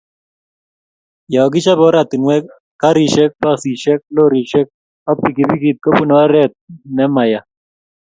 Ya 1.33 1.41
kichope 1.51 1.83
oratinwek 1.89 2.43
,garishek, 2.81 3.31
busishek 3.41 3.99
,lorishek 4.15 4.67
ak 5.09 5.17
pikipikit 5.23 5.77
ko 5.83 5.89
pune 5.95 6.13
oret 6.23 6.51
ne 6.95 7.05
maya 7.13 7.39